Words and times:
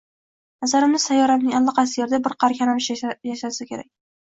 Nazarimda, 0.65 1.01
sayyoramning 1.03 1.55
allaqaysi 1.59 2.03
yerida 2.03 2.23
bir 2.31 2.39
qari 2.47 2.61
kalamush 2.65 2.93
yashasa 3.01 3.73
kerak. 3.73 3.93